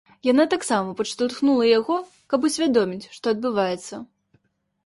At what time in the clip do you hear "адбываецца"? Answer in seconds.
3.37-3.95